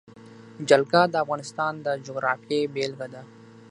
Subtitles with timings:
[0.69, 3.21] جلګه د افغانستان د جغرافیې بېلګه ده.